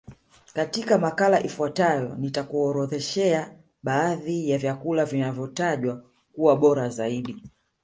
[0.53, 7.43] Katika makala ifuatayo nitakuorodhoshea baadhi ya vyakula vinavyotajwa kuwa bora zaidi